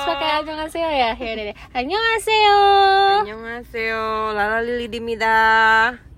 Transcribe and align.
harus 0.00 0.08
pakai 0.08 0.28
annyeonghaseyo 0.40 0.88
ya 0.88 1.10
ya 1.12 1.30
udah 1.30 1.44
deh 1.44 1.56
annyeonghaseyo 1.70 2.58
Annyeonghaseyo. 3.20 4.04
Lala 4.32 4.58
Lili 4.60 4.88
dimida. 4.88 5.36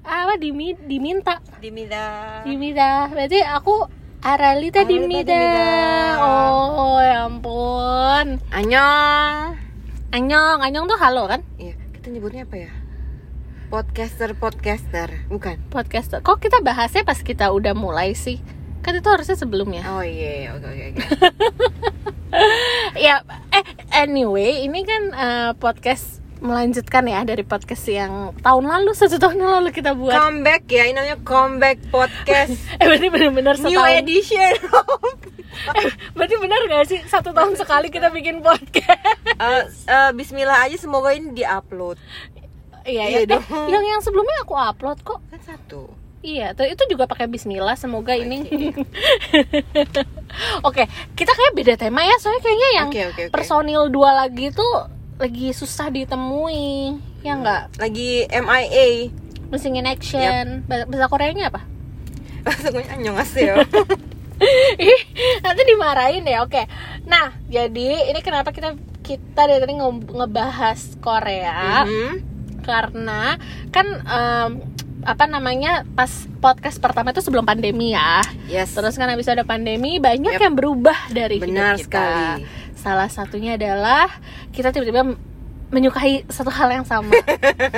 apa 0.02 0.34
dimi 0.34 0.74
diminta 0.76 1.38
Dimida. 1.58 2.42
dimida 2.42 3.06
berarti 3.08 3.38
aku 3.40 3.86
Aralita 4.20 4.82
Aralita 4.82 4.86
dimida 4.86 5.34
dimida. 5.34 6.18
oh 6.18 6.98
ya 6.98 7.26
ampun 7.26 8.26
Annyeong. 8.50 9.58
anyong 10.10 10.58
anyong 10.60 10.86
tuh 10.86 10.94
halo 10.96 11.26
kan 11.26 11.42
Iya, 11.54 11.74
kita 11.92 12.10
nyebutnya 12.10 12.42
apa 12.44 12.56
ya? 12.58 12.70
Podcaster 13.66 14.34
podcaster, 14.34 15.08
bukan? 15.26 15.56
podcast 15.70 16.18
kok 16.18 16.38
kita 16.38 16.60
bahasnya 16.60 17.02
pas 17.02 17.16
kita 17.18 17.48
udah 17.48 17.72
mulai 17.72 18.12
sih 18.12 18.42
kan 18.82 18.92
itu 18.92 19.06
harusnya 19.06 19.32
sebelumnya 19.32 19.86
Oh 19.86 20.02
iya, 20.02 20.30
iya, 20.36 20.48
oke 20.52 20.66
oke 20.66 20.84
oke. 20.92 21.02
ya 23.06 23.22
anyway 23.94 24.64
ini 24.64 24.82
kan 24.82 25.02
eh, 25.10 25.50
podcast 25.54 26.18
melanjutkan 26.38 27.06
ya 27.06 27.22
dari 27.22 27.46
podcast 27.46 27.86
yang 27.86 28.34
tahun 28.42 28.66
lalu 28.66 28.90
satu 28.92 29.14
tahun 29.14 29.38
yang 29.38 29.52
lalu 29.56 29.70
kita 29.70 29.94
buat 29.94 30.10
Comeback 30.10 30.66
ya, 30.66 30.84
ini 30.84 30.98
namanya 30.98 31.18
comeback 31.22 31.78
podcast. 31.86 32.58
eh 32.82 32.84
berarti 32.84 33.08
bener-bener 33.08 33.54
New 33.54 33.70
setahun 33.70 33.94
edition. 34.00 34.52
Eh, 35.52 35.84
berarti 36.16 36.40
bener 36.40 36.64
gak 36.64 36.88
sih 36.88 36.98
satu 37.04 37.30
tahun 37.30 37.54
sekali 37.54 37.92
kita 37.92 38.08
bikin 38.08 38.40
podcast 38.40 39.04
Eh, 39.28 39.62
eh, 39.86 40.10
Bismillah 40.10 40.64
aja 40.64 40.74
semoga 40.74 41.12
ini 41.12 41.28
diupload. 41.30 42.00
iya 42.82 43.04
Iya 43.06 43.18
ya 43.22 43.36
dong. 43.36 43.44
eh, 43.44 43.68
yang 43.68 43.84
yang 43.86 44.00
sebelumnya 44.00 44.32
aku 44.42 44.56
upload 44.56 45.04
kok 45.04 45.20
Kan 45.28 45.40
satu. 45.44 45.92
Iya, 46.22 46.52
tuh 46.52 46.64
itu 46.64 46.80
juga 46.86 47.04
pakai 47.04 47.26
Bismillah. 47.26 47.74
Semoga 47.74 48.14
ini. 48.14 48.46
Oke, 50.62 50.82
kita 51.12 51.28
kayak 51.28 51.52
beda 51.52 51.74
tema 51.76 52.00
ya. 52.00 52.14
Soalnya 52.16 52.40
kayaknya 52.40 52.68
yang 52.72 52.86
Oke, 52.88 53.00
oke, 53.04 53.20
oke. 53.26 53.30
personil 53.30 53.88
dua 53.88 54.16
lagi 54.16 54.48
tuh 54.48 54.86
lagi 55.18 55.50
susah 55.50 55.88
ditemui. 55.88 56.96
Ya 57.20 57.34
enggak? 57.34 57.68
Lagi 57.76 58.24
MIA. 58.28 59.10
Missing 59.50 59.76
in 59.76 59.84
action. 59.84 60.62
Bahasa 60.64 60.84
Bahasa 60.86 61.06
Koreanya 61.06 61.44
apa? 61.50 61.60
Langsung 62.46 62.80
annyeonghaseyo. 62.80 63.54
Ih, 64.80 65.00
nanti 65.38 65.60
dimarahin 65.64 66.24
ya. 66.24 66.42
Oke. 66.42 66.64
Nah, 67.04 67.30
jadi 67.46 68.08
ini 68.08 68.18
kenapa 68.18 68.50
kita 68.50 68.72
kita 69.02 69.42
dari 69.42 69.58
tadi 69.58 69.74
nge- 69.74 70.08
ngebahas 70.08 70.78
Korea 70.98 71.82
Mhm. 71.82 72.30
karena 72.62 73.34
kan 73.68 73.86
em, 74.00 74.50
apa 75.02 75.24
namanya 75.24 75.82
pas 75.92 76.08
podcast 76.38 76.78
pertama 76.78 77.10
itu 77.10 77.18
sebelum 77.18 77.42
pandemi 77.42 77.90
ya. 77.90 78.22
Yes. 78.46 78.72
Terus 78.72 78.94
kan 78.94 79.06
habis 79.06 79.26
ada 79.26 79.42
pandemi 79.42 79.98
banyak 79.98 80.32
Yep. 80.32 80.40
yang 80.40 80.54
berubah 80.54 80.96
dari 81.08 81.36
Benar 81.36 81.74
hidup 81.74 81.84
kita. 81.84 81.86
sekali. 81.86 82.42
Salah 82.74 83.06
satunya 83.06 83.54
adalah 83.54 84.06
kita 84.50 84.70
tiba-tiba 84.70 85.14
menyukai 85.68 86.22
satu 86.26 86.48
hal 86.48 86.68
yang 86.70 86.84
sama. 86.84 87.10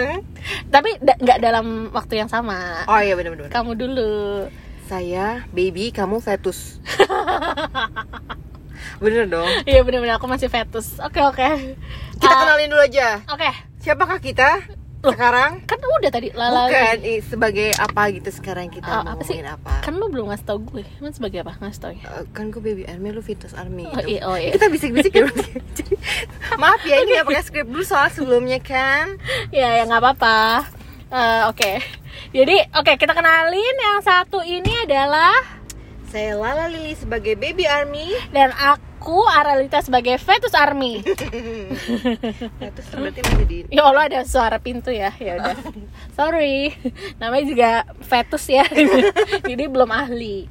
Tapi 0.75 0.99
da- 0.99 1.17
nggak 1.17 1.39
dalam 1.39 1.89
waktu 1.91 2.19
yang 2.19 2.29
sama. 2.29 2.83
Oh 2.85 2.99
iya 2.99 3.15
benar-benar. 3.15 3.49
Kamu 3.49 3.73
dulu. 3.73 4.45
Saya 4.85 5.41
baby, 5.49 5.89
kamu 5.91 6.19
fetus. 6.19 6.77
Bener 8.95 9.25
dong. 9.27 9.47
Iya 9.65 9.81
benar-benar 9.81 10.19
aku 10.19 10.27
masih 10.27 10.47
fetus. 10.47 10.99
Oke 11.01 11.19
oke. 11.19 11.47
Kita 12.15 12.27
Ah, 12.27 12.37
kenalin 12.45 12.69
dulu 12.69 12.81
aja. 12.81 13.21
Oke. 13.27 13.49
Siapakah 13.81 14.19
kita 14.19 14.61
sekarang? 15.11 15.61
Kan 15.65 15.79
udah 15.81 16.11
tadi 16.11 16.29
lala. 16.33 16.69
Bukan 16.69 16.99
i- 17.03 17.21
sebagai 17.21 17.69
apa 17.77 18.03
gitu 18.11 18.31
sekarang 18.31 18.69
kita 18.69 19.05
mau 19.05 19.17
apa 19.17 19.23
sih? 19.25 19.41
apa? 19.41 19.81
Kan 19.81 19.97
lu 19.97 20.09
belum 20.09 20.29
ngasih 20.29 20.47
tau 20.47 20.59
gue. 20.59 20.85
Emang 20.99 21.13
sebagai 21.13 21.45
apa? 21.45 21.57
Ngasih 21.59 21.81
tau 21.81 21.93
ya. 21.93 22.05
Eh, 22.05 22.25
kan 22.31 22.49
gue 22.49 22.61
baby 22.61 22.85
army, 22.85 23.09
lu 23.11 23.21
fetus 23.21 23.53
army. 23.53 23.85
Oh, 23.87 24.01
iya, 24.01 24.21
oh, 24.25 24.37
iya. 24.37 24.53
Kita 24.53 24.69
bisik-bisik 24.69 25.13
ya. 25.13 25.29
Maaf 26.63 26.81
ya 26.85 27.01
ini 27.01 27.19
pakai 27.21 27.43
skrip 27.43 27.67
dulu 27.67 27.83
soal 27.83 28.09
sebelumnya 28.09 28.61
kan. 28.61 29.17
Ya 29.51 29.77
ya 29.77 29.83
nggak 29.85 30.01
apa-apa. 30.01 30.69
Eh, 31.09 31.43
oke. 31.47 31.73
Jadi 32.31 32.57
oke 32.73 32.93
kita 32.95 33.13
kenalin 33.13 33.77
yang 33.77 34.01
satu 34.01 34.41
ini 34.41 34.71
adalah 34.83 35.35
Saya 36.15 36.39
Lala 36.39 36.71
Lili 36.71 36.95
sebagai 36.95 37.35
baby 37.35 37.67
army. 37.67 38.15
dan 38.31 38.55
aku 38.55 39.27
Aralita 39.27 39.83
sebagai 39.83 40.15
fetus 40.15 40.55
army. 40.55 41.03
Fetus 42.63 42.87
berarti 42.95 43.19
masih 43.27 43.47
di 43.51 43.59
Ya 43.67 43.83
Allah 43.83 44.07
ada 44.07 44.21
suara 44.23 44.63
pintu 44.63 44.95
ya. 44.95 45.11
Ya 45.19 45.43
udah. 45.43 45.59
Sorry. 46.19 46.71
Namanya 47.19 47.45
juga 47.51 47.71
fetus 47.99 48.47
ya. 48.47 48.63
Jadi 49.51 49.67
belum 49.67 49.91
ahli. 49.91 50.47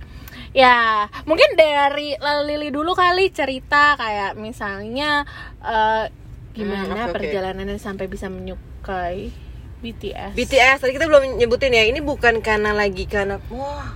Ya, 0.51 1.07
mungkin 1.24 1.56
dari 1.56 2.19
Lala 2.19 2.44
Lili 2.44 2.68
dulu 2.68 2.91
kali 2.91 3.31
cerita 3.31 3.95
kayak 3.95 4.35
misalnya 4.35 5.24
eh, 5.63 6.12
gimana 6.51 6.91
Hmm, 6.91 7.07
oke. 7.07 7.16
perjalanannya 7.24 7.80
sampai 7.80 8.12
bisa 8.12 8.28
menyukai 8.28 9.31
BTS. 9.80 10.35
BTS 10.35 10.84
tadi 10.84 10.91
kita 10.91 11.07
belum 11.07 11.40
nyebutin 11.40 11.72
ya. 11.72 11.88
Ini 11.88 12.03
bukan 12.03 12.44
karena 12.44 12.75
lagi 12.75 13.07
karena 13.07 13.40
wah 13.47 13.95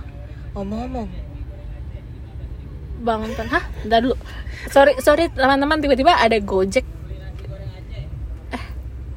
ngomong-ngomong. 0.56 1.27
Bang 2.98 3.22
Ton, 3.34 3.46
hah? 3.46 3.64
Dulu. 3.82 4.14
Sorry, 4.68 4.98
sorry 4.98 5.30
teman-teman 5.30 5.78
tiba-tiba 5.78 6.12
ada 6.12 6.34
Gojek. 6.38 6.82
Eh, 8.50 8.64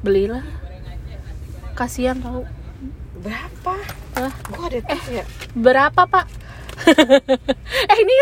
belilah. 0.00 0.44
Kasihan 1.74 2.18
tau. 2.18 2.46
Berapa? 3.18 3.74
Ah, 4.14 4.32
Gua 4.48 4.66
ada 4.66 4.80
tes 4.82 5.02
ya. 5.08 5.24
berapa, 5.54 6.02
Pak? 6.04 6.26
eh 7.92 7.98
ini 8.00 8.14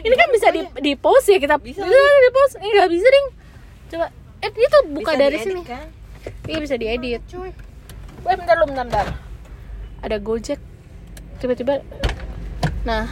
ini 0.00 0.14
kan 0.16 0.28
bisa 0.32 0.48
di 0.50 0.64
di 0.80 0.92
post 0.96 1.28
ya 1.28 1.36
kita 1.36 1.60
Bisa. 1.60 1.84
di 1.84 2.30
post 2.32 2.56
eh 2.56 2.66
nggak 2.66 2.90
bisa 2.90 3.06
ding 3.06 3.26
coba 3.86 4.06
eh 4.40 4.50
itu 4.50 4.78
buka 4.90 5.12
Bisa 5.12 5.20
dari 5.20 5.38
sini 5.38 5.62
kan? 5.62 5.86
iya 6.48 6.58
bisa 6.58 6.74
diedit 6.74 7.22
Cuy. 7.28 7.52
eh 8.24 8.34
bentar 8.34 8.56
lu 8.58 8.66
bentar, 8.66 8.88
bentar 8.88 9.06
ada 10.00 10.16
gojek 10.18 10.58
tiba-tiba 11.38 11.84
nah 12.82 13.06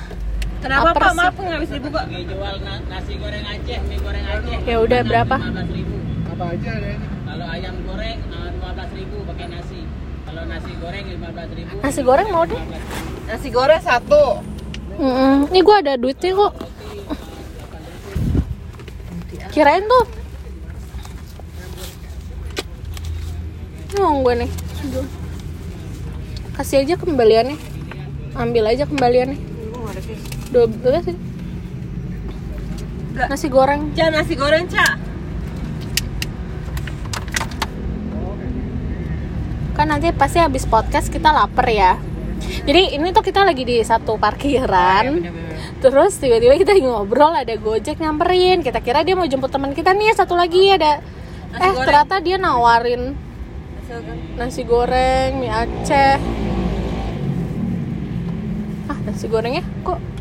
Kenapa 0.57 0.91
Pak? 0.93 1.13
Maaf 1.15 1.37
nggak 1.37 1.61
bisa 1.63 1.75
dibuka. 1.77 2.01
jual 2.07 2.55
na- 2.61 2.85
nasi 2.87 3.13
goreng 3.15 3.45
Aceh, 3.45 3.79
mie 3.83 3.99
goreng 3.99 4.25
Aceh. 4.25 4.57
ya 4.65 4.77
udah 4.79 5.01
berapa 5.03 5.37
15.000. 5.37 6.33
Apa 6.33 6.45
aja 6.51 6.71
ada 6.73 6.89
ini? 6.91 7.07
Kalau 7.23 7.47
ayam 7.47 7.75
goreng 7.83 8.19
eh, 8.19 8.49
15.000 8.57 9.17
pakai 9.27 9.47
nasi. 9.49 9.81
Kalau 10.27 10.43
nasi 10.45 10.73
goreng 10.77 11.05
15.000. 11.07 11.81
nasi 11.81 12.01
goreng 12.03 12.29
mau 12.31 12.45
deh 12.45 12.63
Nasi 13.27 13.49
goreng 13.49 13.81
satu. 13.81 14.25
Mm-mm. 14.97 15.51
Ini 15.51 15.61
gue 15.61 15.77
ada 15.77 15.93
duitnya 15.95 16.31
kok. 16.33 16.53
Kirain 19.51 19.83
tuh. 19.83 20.05
Ngomong 23.93 24.21
gue 24.23 24.35
nih. 24.39 24.51
Kasih 26.55 26.81
aja 26.81 26.95
kembaliannya. 26.95 27.59
Ambil 28.35 28.65
aja 28.67 28.85
kembaliannya. 28.85 29.37
Gua 30.57 30.65
nggak 30.65 30.89
ada 30.89 31.01
cash. 31.05 31.05
Dua 31.05 31.05
belas 31.05 31.05
sih. 31.05 31.17
Lah. 33.17 33.27
Nasi 33.29 33.49
goreng. 33.53 33.81
Ca, 33.93 34.07
nasi 34.09 34.35
goreng, 34.37 34.65
Ca. 34.73 34.87
Kan 39.77 39.93
nanti 39.93 40.09
pasti 40.17 40.41
habis 40.41 40.65
podcast 40.65 41.13
kita 41.13 41.29
lapar 41.29 41.69
ya. 41.69 42.01
Jadi 42.65 42.97
ini 42.97 43.13
tuh 43.13 43.21
kita 43.21 43.45
lagi 43.45 43.69
di 43.69 43.85
satu 43.85 44.17
parkiran. 44.17 45.21
Terus 45.85 46.17
tiba-tiba 46.17 46.57
kita 46.57 46.73
ngobrol 46.81 47.37
ada 47.37 47.53
Gojek 47.61 48.01
nyamperin. 48.01 48.65
Kita 48.65 48.81
kira 48.81 49.05
dia 49.05 49.13
mau 49.13 49.29
jemput 49.29 49.53
teman 49.53 49.77
kita 49.77 49.93
nih 49.93 50.17
satu 50.17 50.33
lagi 50.33 50.73
ada. 50.73 51.05
Nasi 51.53 51.61
eh 51.61 51.73
goreng. 51.73 51.85
ternyata 51.85 52.15
dia 52.25 52.37
nawarin 52.41 53.03
nasi 54.37 54.67
goreng, 54.67 55.41
mie 55.41 55.53
Aceh. 55.53 56.19
Ah 58.89 58.99
nasi 59.05 59.25
gorengnya 59.29 59.63
kok? 59.85 60.16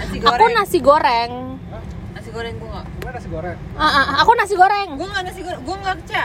Nasi 0.00 0.16
Aku 0.20 0.28
goreng. 0.28 0.52
nasi 0.54 0.78
goreng. 0.80 1.32
Nasi 2.14 2.30
goreng 2.30 2.54
gua 2.60 2.68
nggak. 2.80 2.86
Ah, 3.76 3.84
ah, 3.84 4.06
aku 4.22 4.30
nasi 4.36 4.54
goreng. 4.54 4.88
Gua 4.96 5.06
nggak 5.08 5.24
nasi 5.24 5.40
goreng. 5.42 5.62
Gua 5.64 5.76
nggak, 5.80 5.96
Ca. 6.08 6.24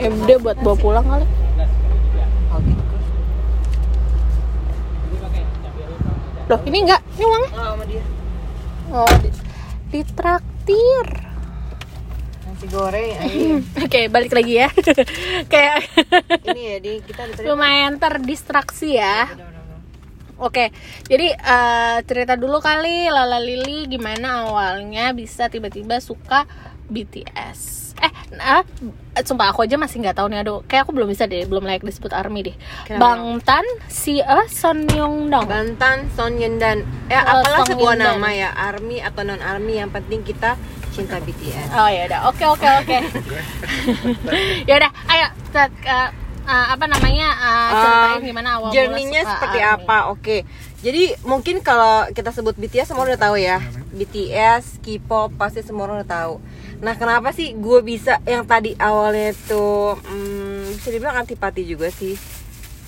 Eh, 0.00 0.10
dia 0.26 0.36
buat 0.40 0.56
bawa 0.60 0.76
pulang 0.76 1.06
kali. 1.06 1.26
Loh 6.50 6.60
ini 6.66 6.78
enggak, 6.82 6.98
ini 7.14 7.24
uangnya. 7.30 7.50
Oh, 7.54 7.62
sama 7.62 7.84
dia. 7.86 8.02
Oh, 8.90 9.06
di, 9.22 9.30
ditraktir. 9.94 11.29
Nasi 12.60 12.76
goreng. 12.76 13.16
Oke, 13.88 14.12
balik 14.12 14.36
lagi 14.36 14.60
ya. 14.60 14.68
Kayak 15.52 15.88
Ini 16.44 16.60
ya 16.60 16.76
di 16.76 16.92
kita 17.00 17.24
lumayan 17.40 17.96
terdistraksi 17.96 19.00
ya. 19.00 19.32
Oke, 20.36 20.68
jadi 21.04 21.32
eh, 21.32 21.96
cerita 22.04 22.36
dulu 22.36 22.60
kali 22.60 23.08
Lala 23.08 23.40
Lili 23.40 23.88
gimana 23.88 24.44
awalnya 24.44 25.12
bisa 25.12 25.48
tiba-tiba 25.48 26.00
suka 26.00 26.44
BTS. 26.84 27.80
eh 28.00 28.12
nah, 28.32 28.64
sumpah 29.14 29.52
aku 29.52 29.64
aja 29.64 29.76
masih 29.76 30.00
nggak 30.00 30.16
tahu 30.16 30.32
nih 30.32 30.40
aduh 30.40 30.64
kayak 30.64 30.88
aku 30.88 30.96
belum 30.96 31.12
bisa 31.12 31.28
deh 31.28 31.44
belum 31.44 31.68
layak 31.68 31.84
disebut 31.84 32.16
army 32.16 32.40
deh 32.40 32.56
Kenapa? 32.88 32.96
Bangtan 32.96 33.64
si 33.92 34.24
eh 34.24 34.48
Son 34.48 34.88
Yong 34.88 35.28
Dong 35.28 35.44
Bantan, 35.44 36.08
Son 36.12 36.32
Yendan. 36.32 36.80
Eh, 37.08 37.20
Oh, 37.20 37.44
apalah 37.44 37.60
Song 37.60 37.76
sebuah 37.76 38.00
nama 38.00 38.28
ya, 38.32 38.48
army 38.52 39.04
atau 39.04 39.20
non 39.20 39.40
army 39.40 39.76
yang 39.76 39.92
penting 39.92 40.24
kita 40.24 40.56
cinta 40.90 41.16
BTS. 41.22 41.70
Oh 41.72 41.88
ya 41.88 42.02
udah, 42.10 42.20
oke 42.28 42.44
oke 42.44 42.68
oke. 42.82 42.98
ya 44.68 44.74
udah, 44.76 44.90
ayo 45.08 45.26
kita 45.50 45.62
uh, 45.86 46.08
uh, 46.46 46.66
apa 46.74 46.84
namanya 46.90 47.28
uh, 47.38 47.70
ceritain 47.70 48.18
Um, 48.20 48.26
gimana 48.26 48.48
awal 48.58 48.70
journey-nya 48.74 49.22
suka 49.22 49.32
seperti 49.38 49.58
ARMY. 49.62 49.84
apa? 49.86 49.96
Oke. 50.10 50.36
Jadi 50.80 51.12
mungkin 51.28 51.60
kalau 51.60 52.08
kita 52.10 52.32
sebut 52.32 52.56
BTS 52.56 52.90
semua 52.90 53.04
udah 53.04 53.20
tahu 53.20 53.36
ya. 53.36 53.60
BTS, 53.92 54.80
K-pop 54.80 55.36
pasti 55.36 55.60
semua 55.60 55.86
orang 55.90 56.02
udah 56.02 56.10
tahu. 56.10 56.34
Nah, 56.80 56.96
kenapa 56.96 57.36
sih 57.36 57.52
gue 57.52 57.84
bisa 57.84 58.16
yang 58.24 58.48
tadi 58.48 58.72
awalnya 58.80 59.36
tuh 59.44 60.00
hmm, 60.00 60.80
bisa 60.80 60.88
dibilang 60.88 61.20
antipati 61.20 61.68
juga 61.68 61.92
sih 61.92 62.16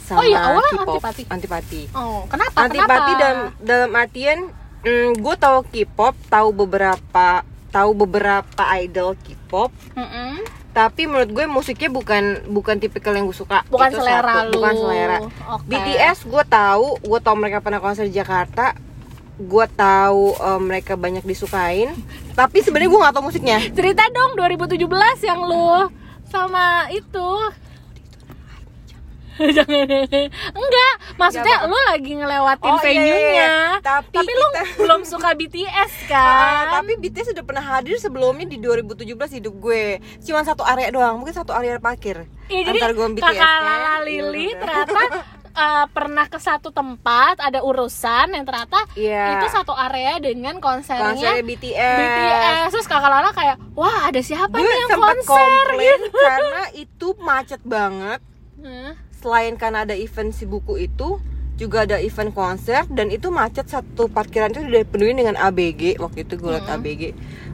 sama 0.08 0.24
Oh 0.24 0.26
iya, 0.26 0.40
awalnya 0.40 0.72
K-pop. 0.72 0.88
antipati. 0.88 1.22
Antipati. 1.28 1.82
Oh, 1.92 2.24
kenapa? 2.32 2.56
Antipati 2.64 3.12
kenapa? 3.12 3.20
dalam 3.20 3.38
dalam 3.60 3.90
artian 3.92 4.38
gue 5.14 5.34
tahu 5.38 5.58
K-pop, 5.68 6.14
tahu 6.26 6.48
beberapa 6.50 7.44
tahu 7.72 7.96
beberapa 7.96 8.44
idol 8.78 9.16
K-pop, 9.16 9.72
Mm-mm. 9.92 10.44
tapi 10.70 11.04
menurut 11.04 11.32
gue 11.32 11.44
musiknya 11.46 11.88
bukan 11.88 12.22
bukan 12.46 12.76
tipikal 12.76 13.10
yang 13.10 13.24
gue 13.24 13.34
suka 13.34 13.64
Bukan 13.66 13.88
Itu 13.88 13.98
selera 13.98 14.34
satu, 14.38 14.46
lu. 14.46 14.54
bukan 14.54 14.74
selera 14.76 15.18
Oke. 15.50 15.64
BTS 15.66 16.18
gue 16.24 16.44
tahu 16.46 16.86
gue 17.00 17.18
tahu 17.18 17.34
mereka 17.34 17.58
pernah 17.58 17.80
konser 17.80 18.04
di 18.04 18.14
Jakarta 18.14 18.76
gue 19.34 19.66
tahu 19.72 20.36
eh, 20.36 20.60
mereka 20.60 20.94
banyak 20.94 21.24
disukain 21.24 21.96
tapi 22.32 22.60
sebenarnya 22.60 22.88
gue 22.88 23.00
nggak 23.00 23.14
tahu 23.16 23.24
musiknya 23.26 23.58
Cerita 23.70 24.04
dong 24.08 24.36
2017 24.36 24.76
yang 25.22 25.40
lu 25.40 25.88
sama 26.26 26.88
itu. 26.88 27.28
Jangan 29.56 29.88
enggak 30.52 30.94
maksudnya 31.14 31.56
lu 31.64 31.78
lagi 31.86 32.12
ngelewatin 32.14 32.68
Oh, 32.68 32.76
iya, 32.76 32.84
venue-nya 32.84 33.16
iya, 33.32 33.54
iya. 33.78 34.00
Tapi 34.04 34.30
lu 34.30 34.46
kita- 34.46 34.68
belum 34.80 35.00
suka 35.02 35.30
BTS 35.32 35.92
kan 36.06 36.64
tapi 36.74 36.92
BTS 36.98 37.32
sudah 37.32 37.42
pernah 37.42 37.64
hadir 37.66 37.96
sebelumnya 37.96 38.44
di 38.44 38.56
2017 38.56 39.08
hidup 39.34 39.54
gue 39.54 39.84
cuma 40.20 40.40
satu 40.42 40.62
area 40.62 40.88
doang 40.88 41.16
mungkin 41.16 41.32
satu 41.32 41.50
area 41.50 41.78
parkir 41.78 42.28
Iya 42.46 42.62
jadi 42.66 42.78
Antar 42.78 42.92
gue 42.92 43.06
BTS 43.14 43.24
kakak 43.24 43.40
-nya. 43.40 43.60
Lala 43.62 43.94
Lili 44.02 44.44
Iya. 44.44 44.58
ternyata 44.58 45.00
uh, 45.54 45.84
pernah 45.96 46.26
ke 46.26 46.38
satu 46.38 46.68
tempat 46.68 47.38
ada 47.38 47.60
urusan 47.60 48.26
yang 48.30 48.42
ternyata 48.42 48.84
Iya. 48.92 49.38
itu 49.38 49.46
satu 49.48 49.72
area 49.72 50.18
dengan 50.18 50.58
konsernya 50.58 51.12
konsernya 51.14 51.40
BTS, 51.40 51.98
BTS 51.98 52.68
terus 52.70 52.86
kakak 52.86 53.08
Lala 53.08 53.30
kayak 53.30 53.56
wah 53.72 54.06
ada 54.06 54.20
siapa 54.20 54.52
gue 54.52 54.60
nih 54.60 54.76
yang 54.78 54.90
konser 54.92 55.24
komplain 55.24 55.98
gitu. 56.02 56.18
karena 56.18 56.62
itu 56.74 57.08
macet 57.18 57.60
banget? 57.62 58.20
Selain 59.22 59.54
karena 59.54 59.82
ada 59.82 59.94
event 59.94 60.30
si 60.30 60.44
buku 60.44 60.82
itu 60.82 61.22
juga 61.54 61.86
ada 61.86 61.96
event 61.96 62.30
konser 62.30 62.82
dan 62.88 63.06
itu 63.08 63.30
macet 63.30 63.64
satu 63.64 64.06
parkiran 64.06 64.50
itu 64.50 64.60
udah 64.60 64.82
dipenuhi 64.82 65.14
dengan 65.14 65.38
ABG 65.38 65.96
waktu 65.96 66.26
itu 66.26 66.34
gue 66.34 66.50
liat 66.50 66.66
ABG 66.66 67.02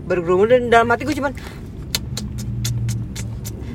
bergerombol 0.03 0.49
dan 0.49 0.63
dalam 0.67 0.89
hati 0.89 1.05
gue 1.05 1.13
cuman 1.15 1.37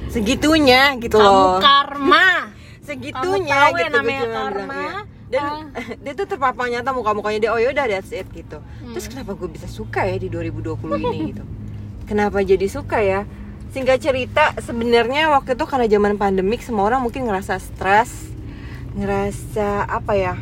segitunya 0.10 0.94
gitu 0.98 1.16
kamu 1.16 1.26
loh 1.28 1.58
karma 1.60 2.50
segitunya 2.88 3.58
Kamu 3.60 3.70
tahu 3.70 3.78
gitu 3.78 3.86
gue 3.86 3.96
namanya 3.96 4.22
bilang, 4.22 4.46
karma. 4.48 4.74
iya. 4.76 4.94
dan 5.30 5.44
Ah. 5.74 5.86
dia 6.04 6.14
tuh 6.14 6.28
terpapar 6.28 6.66
nyata 6.68 6.90
muka-mukanya 6.92 7.40
dia 7.40 7.52
oh 7.52 7.58
yaudah 7.58 7.86
that's 7.88 8.12
it 8.12 8.26
gitu 8.32 8.58
Hmm. 8.80 8.94
terus 8.94 9.06
kenapa 9.08 9.34
gue 9.34 9.50
bisa 9.50 9.66
suka 9.66 10.04
ya 10.04 10.16
di 10.16 10.28
2020 10.28 10.78
ini 11.00 11.20
gitu 11.32 11.44
kenapa 12.06 12.42
jadi 12.42 12.68
suka 12.68 13.00
ya 13.00 13.26
singkat 13.74 13.98
cerita 14.00 14.54
sebenarnya 14.62 15.34
waktu 15.34 15.58
itu 15.58 15.66
karena 15.66 15.90
zaman 15.90 16.14
pandemik 16.16 16.62
semua 16.62 16.94
orang 16.94 17.02
mungkin 17.02 17.26
ngerasa 17.26 17.58
stres 17.58 18.30
ngerasa 18.94 19.90
apa 19.90 20.14
ya 20.14 20.34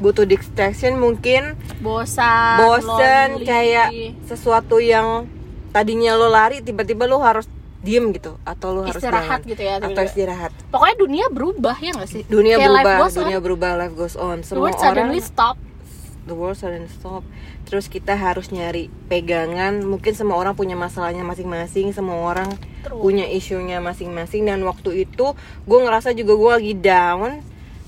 butuh 0.00 0.24
distraction 0.24 0.96
mungkin 0.96 1.52
bosan 1.84 3.36
lonely. 3.36 3.44
kayak 3.44 3.88
sesuatu 4.24 4.80
yang 4.80 5.28
tadinya 5.72 6.16
lo 6.16 6.32
lari 6.32 6.64
tiba-tiba 6.64 7.04
lo 7.04 7.20
harus 7.20 7.44
diem 7.84 8.08
gitu 8.16 8.40
atau 8.42 8.72
lo 8.72 8.80
harus 8.88 8.98
Istirahat 8.98 9.44
jalan. 9.44 9.52
gitu 9.52 9.62
ya, 9.62 9.74
atau 9.78 10.02
istirahat 10.02 10.50
pokoknya 10.72 10.96
dunia 10.96 11.26
berubah 11.28 11.76
ya 11.76 11.92
nggak 11.92 12.08
sih 12.08 12.22
dunia 12.24 12.56
Kayak 12.56 12.72
life 12.72 12.84
berubah 12.88 13.06
on. 13.06 13.16
dunia 13.20 13.38
berubah 13.44 13.70
life 13.76 13.94
goes 13.94 14.16
on 14.16 14.38
semua 14.40 14.72
orang 14.72 14.80
suddenly 14.80 15.20
stop 15.20 15.56
the 16.26 16.34
world 16.34 16.58
suddenly 16.58 16.90
stop. 16.90 17.22
Terus 17.64 17.86
kita 17.86 18.18
harus 18.18 18.50
nyari 18.50 18.90
pegangan. 19.10 19.80
Mungkin 19.82 20.12
semua 20.12 20.36
orang 20.36 20.58
punya 20.58 20.74
masalahnya 20.74 21.22
masing-masing 21.22 21.94
semua 21.94 22.34
orang 22.34 22.50
True. 22.84 23.00
punya 23.00 23.26
isunya 23.30 23.78
masing-masing. 23.78 24.44
Dan 24.44 24.66
waktu 24.66 25.06
itu 25.06 25.32
gue 25.64 25.78
ngerasa 25.80 26.12
juga 26.12 26.34
gue 26.36 26.50
lagi 26.60 26.74
down. 26.76 27.40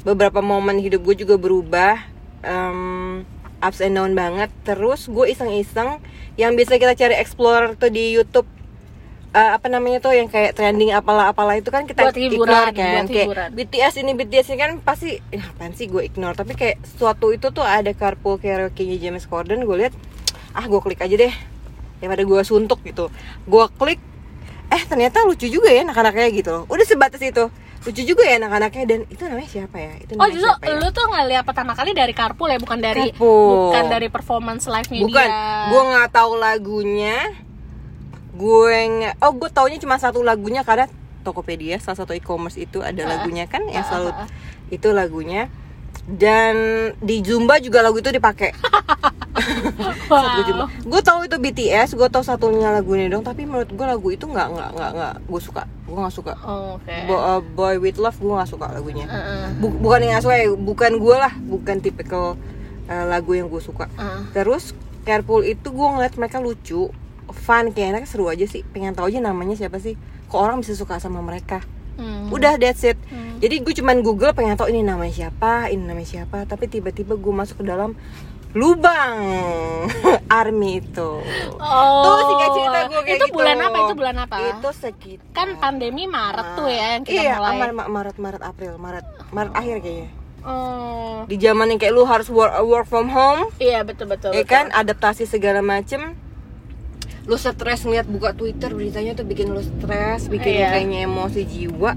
Beberapa 0.07 0.39
momen 0.41 0.79
hidup 0.79 1.05
gue 1.05 1.27
juga 1.27 1.35
berubah. 1.37 1.99
Em, 2.43 3.27
ups 3.59 3.83
and 3.83 3.99
down 3.99 4.15
banget. 4.15 4.49
Terus 4.63 5.11
gue 5.11 5.27
iseng-iseng 5.29 5.99
yang 6.39 6.55
bisa 6.55 6.79
kita 6.79 6.95
cari 6.95 7.19
explore 7.19 7.75
tuh 7.75 7.91
di 7.91 8.15
YouTube 8.15 8.58
eh, 9.39 9.51
apa 9.55 9.67
namanya 9.67 9.99
tuh 10.01 10.11
yang 10.11 10.27
kayak 10.27 10.53
trending 10.53 10.91
apalah 10.91 11.31
apalah 11.31 11.55
itu 11.55 11.71
kan 11.71 11.87
kita 11.87 12.03
Buat 12.05 12.17
hiburan, 12.17 12.43
ignore 12.43 12.71
kan 12.73 12.75
buat 12.75 13.07
kayak 13.09 13.27
hiburan. 13.31 13.49
BTS 13.55 13.95
ini 13.97 14.11
BTS 14.13 14.47
ini 14.51 14.59
kan 14.59 14.71
pasti 14.81 15.23
ya 15.31 15.47
apaan 15.47 15.73
sih 15.73 15.87
gue 15.87 16.03
ignore 16.03 16.35
tapi 16.35 16.53
kayak 16.53 16.83
suatu 16.91 17.31
itu 17.31 17.49
tuh 17.49 17.63
ada 17.63 17.91
carpool 17.93 18.37
karaoke-nya 18.37 18.99
James 18.99 19.25
Corden 19.25 19.63
gue 19.63 19.77
lihat 19.79 19.95
ah 20.53 20.67
gue 20.67 20.81
klik 20.81 20.99
aja 20.99 21.15
deh 21.15 21.35
daripada 21.99 22.23
gue 22.23 22.41
suntuk 22.43 22.83
gitu 22.83 23.15
gue 23.45 23.65
klik 23.75 24.01
eh 24.69 24.83
ternyata 24.85 25.23
lucu 25.23 25.47
juga 25.47 25.71
ya 25.71 25.81
anak-anaknya 25.81 26.27
gitu 26.31 26.51
loh 26.53 26.63
udah 26.67 26.85
sebatas 26.85 27.23
itu 27.23 27.47
lucu 27.79 28.03
juga 28.05 28.21
ya 28.21 28.37
anak-anaknya 28.37 28.85
dan 28.85 29.01
itu 29.07 29.23
namanya 29.23 29.49
siapa 29.49 29.77
ya 29.79 29.93
itu 29.97 30.13
Oh 30.15 30.27
justru 30.27 30.45
siapa 30.45 30.67
ya? 30.67 30.77
lu 30.77 30.89
tuh 30.91 31.07
ngeliat 31.07 31.45
pertama 31.47 31.73
kali 31.73 31.95
dari 31.95 32.13
Carpool 32.13 32.51
ya 32.51 32.59
bukan 32.59 32.79
dari 32.79 33.15
Carpool. 33.15 33.71
bukan 33.71 33.85
dari 33.87 34.09
performance 34.11 34.67
live 34.67 34.91
nya 34.91 35.01
bukan 35.07 35.29
gue 35.71 35.83
nggak 35.89 36.09
tahu 36.11 36.33
lagunya 36.37 37.17
gue 38.39 38.79
oh 39.19 39.33
gue 39.35 39.51
taunya 39.51 39.77
cuma 39.77 39.97
satu 39.97 40.23
lagunya 40.23 40.63
karena 40.63 40.87
Tokopedia 41.21 41.77
salah 41.77 41.99
satu 41.99 42.15
e-commerce 42.15 42.57
itu 42.57 42.79
ada 42.81 43.03
Ah. 43.03 43.09
lagunya 43.13 43.45
kan 43.45 43.67
yang 43.67 43.83
Ah, 43.83 43.89
selalu 43.89 44.11
ah, 44.15 44.29
itu 44.69 44.89
lagunya 44.91 45.51
dan 46.07 46.55
di 46.97 47.21
Zumba 47.21 47.59
juga 47.59 47.83
lagu 47.83 47.99
itu 47.99 48.09
dipakai 48.09 48.55
Wow. 50.09 50.67
gue 50.83 51.01
tahu 51.01 51.21
itu 51.23 51.37
BTS 51.37 51.95
gue 51.95 52.09
tahu 52.09 52.23
satunya 52.23 52.71
lagunya 52.71 53.07
dong 53.07 53.23
tapi 53.23 53.45
menurut 53.45 53.69
gue 53.69 53.87
lagu 53.87 54.09
itu 54.09 54.25
nggak 54.25 54.49
nggak 54.49 54.71
nggak 54.73 54.91
nggak 54.91 55.15
gue 55.23 55.41
suka 55.41 55.63
gue 55.85 55.95
nggak 55.97 56.15
suka 56.15 56.33
Oh, 56.41 56.77
Oke. 56.77 56.97
Bo- 57.05 57.21
uh, 57.21 57.41
Boy 57.45 57.77
with 57.79 57.99
Love 57.99 58.17
gue 58.17 58.33
nggak 58.33 58.49
suka 58.49 58.67
lagunya 58.69 59.05
Heeh. 59.05 59.47
Bu- 59.59 59.79
bukan 59.79 60.01
yang 60.03 60.19
suka 60.19 60.35
bukan 60.55 60.93
gue 60.97 61.15
lah 61.15 61.33
bukan 61.39 61.77
tipikal 61.79 62.35
uh, 62.87 63.05
lagu 63.07 63.31
yang 63.33 63.47
gue 63.47 63.61
suka 63.61 63.87
Heeh. 63.91 64.21
terus 64.33 64.73
Carpool 65.05 65.45
itu 65.45 65.69
gue 65.69 65.87
ngeliat 65.89 66.15
mereka 66.15 66.39
lucu 66.39 66.89
fun 67.31 67.71
kayak 67.71 67.93
enaknya 67.93 68.09
seru 68.09 68.27
aja 68.27 68.45
sih 68.45 68.65
pengen 68.65 68.93
tahu 68.93 69.07
aja 69.07 69.21
namanya 69.21 69.55
siapa 69.55 69.77
sih 69.77 69.95
kok 70.25 70.37
orang 70.37 70.59
bisa 70.59 70.73
suka 70.73 70.97
sama 70.97 71.21
mereka 71.21 71.61
Hmm. 71.95 72.31
udah 72.31 72.55
that's 72.57 72.83
it 72.83 72.95
Hmm. 73.05 73.37
jadi 73.39 73.59
gue 73.59 73.75
cuman 73.75 74.01
google 74.01 74.31
pengen 74.31 74.55
tahu 74.55 74.71
ini 74.71 74.81
namanya 74.81 75.11
siapa 75.11 75.67
ini 75.67 75.83
namanya 75.83 76.07
siapa 76.07 76.45
tapi 76.45 76.67
tiba-tiba 76.67 77.13
gue 77.13 77.33
masuk 77.33 77.59
ke 77.59 77.67
dalam 77.67 77.99
lubang 78.55 79.19
army 80.33 80.79
itu 80.79 81.11
Oh. 81.59 82.01
tuh 82.01 82.15
singkat 82.25 82.49
cerita 82.51 82.79
gue 82.87 83.01
kayak 83.03 83.19
itu 83.19 83.25
gitu 83.25 83.35
bulan 83.35 83.57
apa? 83.61 83.77
Itu 83.81 83.95
bulan 83.95 84.17
apa? 84.17 84.37
itu 84.41 84.69
sekitar 84.73 85.27
kan 85.33 85.49
pandemi 85.59 86.07
Maret 86.07 86.47
tuh 86.55 86.67
ya 86.67 86.87
yang 86.93 87.03
kita 87.03 87.19
iya 87.19 87.35
mulai. 87.37 87.59
Maret, 87.59 87.75
Maret 87.89 88.17
Maret 88.17 88.43
April 88.43 88.73
Maret 88.77 89.05
Maret 89.29 89.53
akhir 89.53 89.77
kayaknya 89.81 90.09
Oh. 90.41 91.27
di 91.27 91.35
zaman 91.37 91.67
yang 91.67 91.83
kayak 91.83 91.93
lu 91.93 92.07
harus 92.07 92.31
work, 92.31 92.55
work 92.63 92.87
from 92.87 93.11
home 93.11 93.51
Iya 93.59 93.83
betul 93.83 94.07
betul. 94.07 94.31
ya 94.31 94.41
betul. 94.41 94.49
kan 94.49 94.71
adaptasi 94.71 95.27
segala 95.27 95.59
macem 95.61 96.15
lu 97.29 97.37
stres 97.37 97.85
ngeliat 97.85 98.07
buka 98.07 98.33
Twitter 98.33 98.73
beritanya 98.73 99.13
tuh 99.13 99.23
bikin 99.23 99.49
lu 99.49 99.61
stres 99.61 100.27
bikin 100.27 100.59
Iya. 100.59 100.69
kayaknya 100.73 100.99
emosi 101.05 101.45
jiwa 101.45 101.93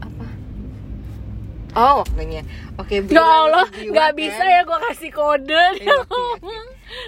apa 0.00 0.26
oh 1.74 2.00
waktunya 2.00 2.42
oke 2.74 2.88
Ya 2.90 3.02
bikin 3.02 3.20
Allah, 3.20 3.66
nggak 3.68 4.10
kan? 4.10 4.16
bisa 4.16 4.42
ya 4.42 4.60
gue 4.62 4.78
kasih 4.82 5.10
kode. 5.10 5.64
Oke, 5.72 5.88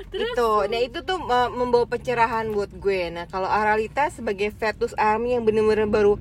oke. 0.08 0.16
itu 0.16 0.50
nah 0.66 0.80
itu 0.80 0.98
tuh 1.00 1.20
uh, 1.22 1.48
membawa 1.50 1.84
pencerahan 1.86 2.48
buat 2.48 2.70
gue 2.70 3.08
nah 3.10 3.24
kalau 3.26 3.44
Aralita 3.46 4.08
sebagai 4.08 4.48
fetus 4.50 4.92
army 4.94 5.32
yang 5.32 5.42
bener-bener 5.42 5.84
baru 5.84 6.16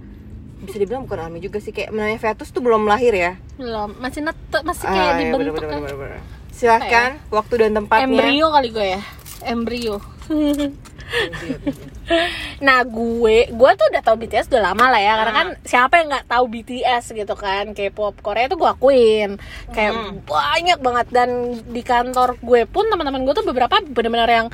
bisa 0.59 0.75
dibilang 0.75 1.03
bukan 1.03 1.19
army 1.21 1.39
juga 1.39 1.59
sih 1.59 1.69
kayak 1.69 1.87
namanya 1.89 2.19
fetus 2.21 2.49
tuh 2.49 2.59
belum 2.59 2.83
lahir 2.83 3.11
ya 3.11 3.31
Belum, 3.53 3.95
masih 3.97 4.19
nete, 4.21 4.59
masih 4.61 4.83
Ah, 4.83 4.91
kayak 4.91 5.05
iya, 5.05 5.19
dibentuk 5.21 5.53
bener, 5.53 5.63
kan. 5.65 5.79
bener, 5.79 5.95
bener, 5.95 6.17
bener. 6.17 6.21
silahkan 6.49 7.09
waktu 7.29 7.53
dan 7.57 7.71
tempatnya 7.73 8.07
Embrio 8.09 8.47
kali 8.49 8.67
gue 8.69 8.85
ya. 8.89 9.01
Embrio. 9.43 9.95
nah 12.65 12.83
gue 12.83 13.37
gue 13.47 13.71
tuh 13.79 13.85
udah 13.91 14.01
tahu 14.03 14.15
BTS 14.23 14.51
udah 14.51 14.63
lama 14.71 14.85
lah 14.91 15.01
ya 15.01 15.13
karena 15.19 15.33
kan 15.33 15.47
siapa 15.63 15.93
yang 15.99 16.07
nggak 16.11 16.27
tahu 16.27 16.45
BTS 16.51 17.15
gitu 17.15 17.35
kan 17.35 17.71
K-pop 17.71 18.19
Korea 18.19 18.51
tuh 18.51 18.59
gue 18.59 18.69
akuin. 18.69 19.39
Kayak 19.71 20.23
banyak 20.27 20.79
banget 20.79 21.07
dan 21.11 21.29
di 21.63 21.81
kantor 21.83 22.35
gue 22.39 22.67
pun 22.67 22.87
teman-teman 22.91 23.23
gue 23.23 23.35
tuh 23.35 23.47
beberapa 23.47 23.79
benar-benar 23.83 24.29
yang 24.29 24.47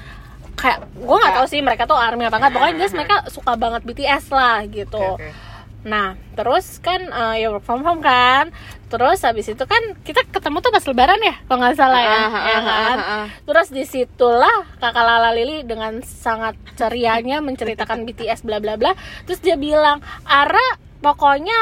kayak 0.60 0.80
gue 0.92 1.16
nggak 1.16 1.36
tahu 1.40 1.48
sih 1.48 1.64
mereka 1.64 1.88
tuh 1.88 1.96
army 1.96 2.28
apa 2.28 2.36
enggak 2.36 2.52
pokoknya 2.52 2.76
jelas 2.84 2.94
mereka 2.94 3.16
suka 3.32 3.56
banget 3.56 3.82
BTS 3.88 4.26
lah 4.36 4.60
gitu. 4.68 5.16
Oke, 5.16 5.24
oke. 5.24 5.48
nah 5.80 6.20
terus 6.36 6.84
kan 6.84 7.08
eh, 7.08 7.36
ya 7.40 7.56
work 7.56 7.64
from 7.64 7.88
home 7.88 8.04
kan 8.04 8.52
terus 8.90 9.22
habis 9.22 9.46
itu 9.46 9.64
kan 9.64 9.78
kita 10.02 10.26
ketemu 10.28 10.58
tuh 10.60 10.70
pas 10.70 10.82
lebaran 10.84 11.22
ya 11.22 11.36
kalau 11.46 11.62
nggak 11.62 11.78
salah 11.78 12.02
ya, 12.02 12.10
Ah, 12.10 12.26
ah, 12.28 12.44
ya 12.44 12.58
ah, 12.58 12.64
kan? 12.64 12.98
ah, 12.98 13.10
ah. 13.16 13.26
terus 13.46 13.68
di 13.70 13.84
situlah 13.84 14.52
kakak 14.76 15.00
Lala 15.00 15.30
Lili 15.32 15.62
dengan 15.62 16.02
sangat 16.02 16.58
cerianya 16.74 17.38
menceritakan 17.40 18.04
BTS 18.04 18.42
bla 18.42 18.58
bla 18.58 18.76
bla. 18.76 18.98
Terus 19.24 19.40
dia 19.40 19.56
bilang 19.56 20.02
Ara 20.24 20.62
pokoknya 21.00 21.56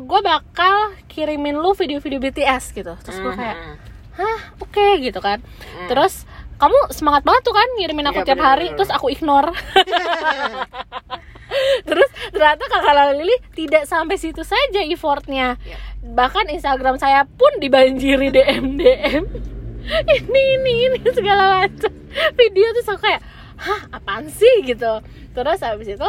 gue 0.00 0.20
bakal 0.20 0.76
kirimin 1.06 1.56
lu 1.56 1.72
video-video 1.72 2.20
BTS 2.20 2.70
gitu. 2.70 2.94
Terus 3.00 3.16
gue 3.18 3.32
kayak 3.32 3.56
Mhm. 3.56 3.74
hah? 4.14 4.38
Oke 4.60 4.86
gitu 5.00 5.18
kan. 5.18 5.40
Terus 5.86 6.22
kamu 6.56 6.78
semangat 6.90 7.22
banget 7.22 7.42
tuh 7.42 7.54
kan 7.54 7.68
ngirimin 7.76 8.08
aku 8.08 8.20
Iya, 8.22 8.28
tiap 8.28 8.38
bener, 8.38 8.48
hari 8.48 8.66
bener, 8.70 8.76
terus 8.78 8.90
aku 8.92 9.06
ignore. 9.10 9.50
Terus 11.86 12.10
ternyata 12.34 12.66
kakak 12.66 13.14
Lili 13.14 13.36
tidak 13.54 13.86
sampai 13.86 14.18
situ 14.18 14.42
saja 14.42 14.80
effortnya. 14.82 15.54
Iya. 15.62 15.78
bahkan 16.04 16.44
Instagram 16.50 16.98
saya 16.98 17.24
pun 17.24 17.48
dibanjiri 17.62 18.28
DM 18.28 18.76
DM 18.76 19.24
ini 20.10 20.42
ini 20.58 20.72
ini 20.90 20.98
segala 21.14 21.62
macam. 21.62 21.92
Video 22.34 22.66
tuh 22.74 22.84
so 22.84 22.94
kayak 22.98 23.22
hah 23.56 23.80
apaan 23.92 24.26
sih? 24.28 24.66
gitu. 24.66 24.98
Terus 25.30 25.60
habis 25.62 25.88
itu 25.88 26.08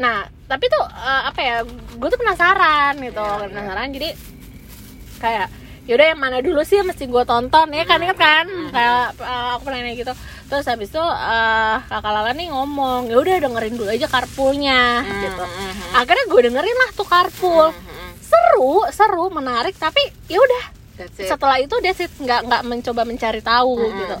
nah 0.00 0.24
tapi 0.48 0.64
tuh 0.66 0.80
eh, 0.80 1.22
apa 1.28 1.40
ya 1.44 1.56
gue 1.68 2.08
tuh 2.08 2.16
penasaran 2.16 2.96
gitu 3.04 3.20
Iya, 3.20 3.36
iya. 3.36 3.48
penasaran 3.52 3.88
jadi 3.92 4.08
kayak 5.20 5.48
yaudah 5.84 6.06
yang 6.06 6.20
mana 6.20 6.38
dulu 6.38 6.60
sih 6.60 6.76
yang 6.76 6.86
mesti 6.86 7.04
gue 7.04 7.24
tonton 7.24 7.68
ya 7.70 7.84
kan 7.84 7.98
inget 7.98 8.16
kan? 8.16 8.46
Kayak 8.68 9.16
eh, 9.16 9.48
aku 9.54 9.62
pernah 9.64 9.80
nanya 9.80 9.96
gitu. 9.96 10.12
Terus 10.46 10.66
habis 10.66 10.88
itu 10.88 11.00
eh, 11.02 11.76
kakak 11.84 12.10
Lala 12.10 12.32
nih 12.32 12.48
ngomong 12.48 13.06
ya 13.06 13.16
udah 13.16 13.36
dengerin 13.40 13.74
dulu 13.74 13.88
aja 13.88 14.06
carpoolnya 14.06 15.02
gitu. 15.04 15.44
Mhm. 15.44 15.94
akhirnya 15.94 16.24
gue 16.26 16.40
dengerin 16.46 16.76
lah 16.76 16.90
tuh 16.92 17.06
Mhm. 17.06 18.10
seru 18.20 18.72
seru 18.90 19.24
menarik 19.30 19.74
tapi 19.74 20.00
ya 20.26 20.38
udah. 20.38 20.64
Setelah 21.16 21.56
itu 21.56 21.72
dia 21.80 21.90
sih 21.90 22.04
nggak 22.06 22.40
nggak 22.44 22.62
mencoba 22.62 23.02
mencari 23.02 23.40
tahu 23.40 23.72
gitu. 23.90 24.16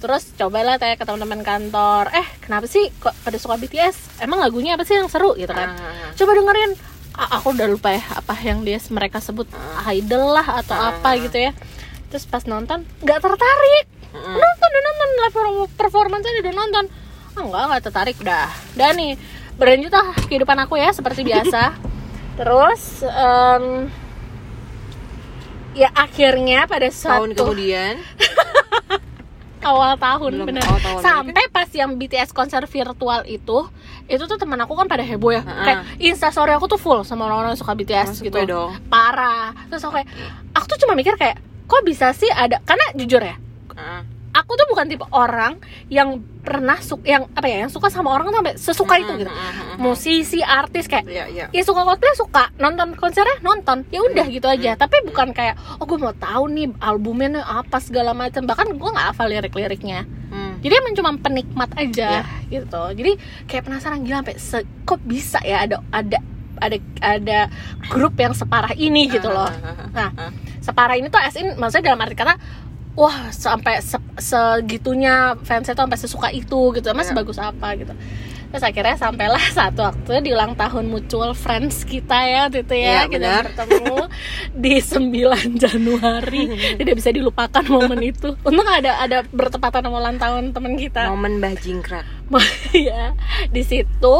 terus 0.00 0.34
cobalah 0.34 0.80
tanya 0.80 0.96
ke 0.96 1.04
teman-teman 1.04 1.44
kantor 1.44 2.10
eh 2.10 2.26
kenapa 2.40 2.66
sih 2.66 2.90
kok 2.98 3.14
pada 3.22 3.38
suka 3.38 3.54
BTS 3.54 4.18
emang 4.18 4.40
lagunya 4.40 4.74
apa 4.74 4.82
sih 4.82 4.96
yang 4.96 5.06
seru? 5.06 5.36
Gitu 5.36 5.52
kan. 5.52 5.76
Coba 6.16 6.32
dengerin 6.32 6.72
aku 7.14 7.52
udah 7.52 7.66
lupa 7.66 7.90
ya 7.90 8.02
apa 8.12 8.34
yang 8.38 8.60
dia 8.60 8.80
mereka 8.88 9.18
sebut 9.18 9.44
idol 9.88 10.32
lah 10.32 10.60
atau 10.60 10.72
Ah. 10.72 10.94
apa 10.94 11.16
gitu 11.16 11.36
ya. 11.38 11.52
Terus 12.08 12.24
pas 12.24 12.42
nonton 12.42 12.84
nggak 12.98 13.20
tertarik. 13.20 13.86
Nonton 14.12 14.68
udah 14.68 14.82
nonton 14.84 15.08
live 15.18 15.36
performance 15.74 16.24
aja 16.24 16.38
udah 16.40 16.54
nonton. 16.54 16.84
Ah 17.32 17.42
nggak 17.42 17.62
nggak 17.66 17.82
tertarik 17.82 18.18
dah 18.18 18.48
dan 18.72 18.92
nih 18.92 19.16
berlanjut 19.52 19.88
lah 19.88 20.08
kehidupan 20.26 20.58
aku 20.58 20.76
ya 20.76 20.90
seperti 20.90 21.22
biasa. 21.22 21.72
Terus 22.38 22.82
em, 23.02 23.64
ya 25.72 25.88
akhirnya 25.90 26.64
pada 26.64 26.88
tahun 26.88 27.32
suatu 27.32 27.52
kemudian. 27.52 27.96
Awal 29.62 29.94
tahun 29.94 30.32
Belum, 30.34 30.46
bener. 30.50 30.62
awal 30.66 30.80
tahun. 30.82 31.00
sampai 31.00 31.44
pas 31.46 31.70
yang 31.70 31.94
BTS 31.94 32.34
konser 32.34 32.66
virtual 32.66 33.22
itu 33.24 33.62
itu 34.04 34.22
tuh 34.22 34.34
teman 34.34 34.58
aku 34.58 34.72
kan 34.72 34.84
pada 34.84 35.00
heboh 35.00 35.30
ya. 35.30 35.40
Heeh. 35.40 35.64
kayak 35.64 35.78
instastory 35.98 36.50
aku 36.50 36.66
tuh 36.66 36.76
full 36.76 37.02
sama 37.02 37.24
orang-orang 37.24 37.52
yang 37.52 37.60
suka 37.60 37.72
BTS 37.72 38.08
Masuk 38.16 38.24
gitu. 38.26 38.38
Dong. 38.44 38.70
parah. 38.86 39.52
Terus 39.66 39.82
aku 39.82 39.92
kayak 39.94 40.08
aku 40.52 40.64
tuh 40.66 40.78
cuma 40.80 40.92
mikir 40.92 41.14
kayak 41.14 41.36
kok 41.64 41.82
bisa 41.82 42.10
sih 42.10 42.28
ada 42.28 42.60
karena 42.60 42.84
jujur 42.94 43.20
ya 43.20 43.36
Ah, 43.72 44.04
aku 44.34 44.52
tuh 44.52 44.66
bukan 44.66 44.84
tipe 44.84 45.06
orang 45.10 45.56
yang 45.88 46.20
pernah 46.38 46.76
suka 46.76 47.06
yang 47.06 47.24
apa 47.30 47.46
ya 47.46 47.64
yang 47.64 47.70
suka 47.70 47.88
sama 47.88 48.10
orang 48.10 48.28
tuh 48.28 48.36
sampai 48.36 48.54
sesuka 48.54 48.94
itu 48.96 49.12
gitu. 49.16 49.32
musisi 49.78 50.40
artis 50.40 50.84
kayak 50.84 51.06
Iya, 51.06 51.24
iya. 51.26 51.44
ya 51.48 51.62
suka 51.62 51.80
cosplay 51.80 52.12
suka 52.12 52.50
nonton 52.58 52.92
konsernya 52.92 53.38
nonton. 53.40 53.86
Ya 53.88 54.02
udah 54.02 54.26
gitu 54.26 54.44
aja. 54.44 54.74
Tapi 54.74 55.02
bukan 55.02 55.30
kayak 55.30 55.54
oh 55.78 55.86
gue 55.86 55.96
mau 55.96 56.12
tahu 56.12 56.50
nih 56.50 56.68
albumnya 56.78 57.28
nih 57.32 57.44
apa 57.44 57.78
segala 57.78 58.12
macam. 58.12 58.42
Bahkan 58.42 58.66
gue 58.72 58.88
nggak 58.90 59.06
hafal 59.08 59.26
lirik-liriknya. 59.28 60.04
Hmm. 60.28 60.41
Jadi 60.62 60.74
emang 60.74 60.94
cuma 60.94 61.10
penikmat 61.16 61.70
aja 61.74 62.22
Iya. 62.22 62.22
gitu 62.48 62.82
jadi 62.94 63.12
kayak 63.44 63.62
penasaran 63.62 64.00
gila 64.00 64.22
sampai 64.22 64.36
se- 64.36 64.68
kok 64.80 65.02
bisa 65.02 65.42
ya 65.42 65.60
ada 65.60 65.82
ada 65.90 66.18
ada 66.56 66.76
ada 67.02 67.38
grup 67.88 68.14
yang 68.14 68.30
separah 68.30 68.70
ini 68.72 69.10
gitu 69.10 69.26
loh 69.26 69.50
nah 69.90 70.14
separah 70.58 70.94
ini 70.94 71.06
tuh 71.06 71.18
as 71.18 71.34
in 71.34 71.52
maksudnya 71.52 71.90
dalam 71.90 72.00
arti 72.00 72.14
kata 72.14 72.38
wah 72.92 73.28
sampai 73.28 73.80
se- 73.80 73.98
segitunya 74.16 75.14
fansnya 75.38 75.72
tuh 75.72 75.82
sampai 75.82 75.98
sesuka 75.98 76.28
itu 76.30 76.60
gitu 76.72 76.86
emang 76.86 77.02
Iya. 77.02 77.10
sebagus 77.10 77.36
apa 77.36 77.68
gitu 77.74 77.92
terus 78.52 78.68
akhirnya 78.68 79.00
sampailah 79.00 79.40
satu 79.58 79.80
waktu 79.88 80.28
di 80.28 80.30
ulang 80.36 80.52
tahun 80.52 80.92
mutual 80.92 81.32
friends 81.32 81.88
kita 81.88 82.14
ya 82.28 82.38
waktu 82.46 82.68
itu 82.68 82.74
ya. 82.76 82.84
Iya, 82.84 83.00
kita 83.08 83.16
benar. 83.16 83.42
bertemu 83.48 83.96
di 84.64 84.74
9 84.76 85.62
Januari. 85.64 86.42
Tidak 86.76 86.94
bisa 86.94 87.10
dilupakan 87.10 87.64
momen 87.64 88.00
itu. 88.04 88.36
Untung 88.44 88.68
ada 88.68 89.00
ada 89.00 89.24
bertepatan 89.32 89.88
sama 89.88 89.96
ulang 90.04 90.20
tahun 90.20 90.52
teman 90.52 90.76
kita. 90.76 91.08
Momen 91.08 91.40
bajingkrak. 91.40 92.04
Ya 92.72 93.12
di 93.52 93.62
situ 93.64 94.16